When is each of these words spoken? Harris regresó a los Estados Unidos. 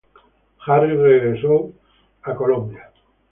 Harris 0.65 0.99
regresó 0.99 1.73
a 2.23 2.31
los 2.33 2.41
Estados 2.41 2.57
Unidos. 2.59 2.87